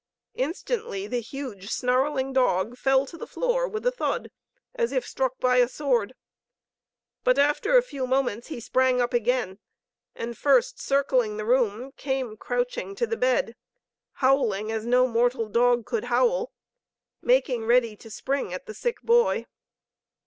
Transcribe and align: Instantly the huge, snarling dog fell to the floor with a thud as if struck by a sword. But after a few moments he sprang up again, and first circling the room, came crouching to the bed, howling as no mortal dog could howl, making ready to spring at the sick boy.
Instantly 0.33 1.05
the 1.05 1.21
huge, 1.21 1.69
snarling 1.69 2.33
dog 2.33 2.75
fell 2.75 3.05
to 3.05 3.17
the 3.19 3.27
floor 3.27 3.67
with 3.67 3.85
a 3.85 3.91
thud 3.91 4.31
as 4.73 4.91
if 4.91 5.05
struck 5.05 5.37
by 5.39 5.57
a 5.57 5.67
sword. 5.67 6.15
But 7.23 7.37
after 7.37 7.77
a 7.77 7.83
few 7.83 8.07
moments 8.07 8.47
he 8.47 8.59
sprang 8.59 8.99
up 8.99 9.13
again, 9.13 9.59
and 10.15 10.35
first 10.35 10.79
circling 10.79 11.37
the 11.37 11.45
room, 11.45 11.91
came 11.97 12.35
crouching 12.35 12.95
to 12.95 13.05
the 13.05 13.15
bed, 13.15 13.55
howling 14.13 14.71
as 14.71 14.87
no 14.87 15.05
mortal 15.07 15.47
dog 15.47 15.85
could 15.85 16.05
howl, 16.05 16.51
making 17.21 17.65
ready 17.67 17.95
to 17.97 18.09
spring 18.09 18.51
at 18.53 18.65
the 18.65 18.73
sick 18.73 19.01
boy. 19.01 19.45